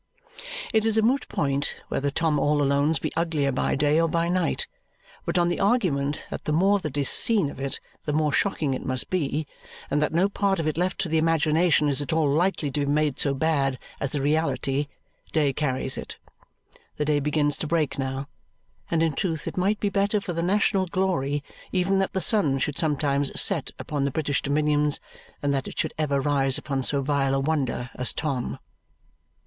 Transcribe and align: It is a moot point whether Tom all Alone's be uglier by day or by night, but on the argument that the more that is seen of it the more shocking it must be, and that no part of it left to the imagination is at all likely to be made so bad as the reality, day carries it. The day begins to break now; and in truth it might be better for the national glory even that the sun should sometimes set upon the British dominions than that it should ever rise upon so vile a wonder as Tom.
It 0.73 0.83
is 0.83 0.97
a 0.97 1.03
moot 1.03 1.27
point 1.29 1.77
whether 1.89 2.09
Tom 2.09 2.39
all 2.39 2.59
Alone's 2.63 2.97
be 2.97 3.11
uglier 3.15 3.51
by 3.51 3.75
day 3.75 4.01
or 4.01 4.07
by 4.09 4.29
night, 4.29 4.65
but 5.27 5.37
on 5.37 5.47
the 5.47 5.59
argument 5.59 6.25
that 6.31 6.45
the 6.45 6.51
more 6.51 6.79
that 6.79 6.97
is 6.97 7.07
seen 7.07 7.51
of 7.51 7.59
it 7.59 7.79
the 8.05 8.11
more 8.11 8.33
shocking 8.33 8.73
it 8.73 8.83
must 8.83 9.11
be, 9.11 9.45
and 9.91 10.01
that 10.01 10.11
no 10.11 10.27
part 10.27 10.57
of 10.59 10.67
it 10.67 10.75
left 10.75 10.99
to 11.01 11.07
the 11.07 11.19
imagination 11.19 11.87
is 11.87 12.01
at 12.01 12.11
all 12.11 12.27
likely 12.27 12.71
to 12.71 12.79
be 12.79 12.85
made 12.87 13.19
so 13.19 13.35
bad 13.35 13.77
as 13.99 14.09
the 14.11 14.23
reality, 14.23 14.87
day 15.33 15.53
carries 15.53 15.99
it. 15.99 16.17
The 16.97 17.05
day 17.05 17.19
begins 17.19 17.55
to 17.59 17.67
break 17.67 17.99
now; 17.99 18.27
and 18.89 19.03
in 19.03 19.13
truth 19.13 19.47
it 19.47 19.55
might 19.55 19.79
be 19.79 19.89
better 19.89 20.19
for 20.19 20.33
the 20.33 20.41
national 20.41 20.87
glory 20.87 21.43
even 21.71 21.99
that 21.99 22.13
the 22.13 22.21
sun 22.21 22.57
should 22.57 22.79
sometimes 22.79 23.39
set 23.39 23.69
upon 23.77 24.05
the 24.05 24.09
British 24.11 24.41
dominions 24.41 24.99
than 25.41 25.51
that 25.51 25.67
it 25.67 25.77
should 25.77 25.93
ever 25.99 26.19
rise 26.19 26.57
upon 26.57 26.81
so 26.81 27.03
vile 27.03 27.35
a 27.35 27.39
wonder 27.39 27.91
as 27.93 28.11
Tom. 28.13 28.57